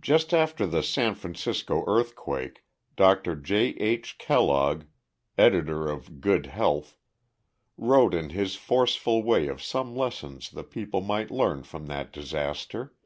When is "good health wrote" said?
6.20-8.12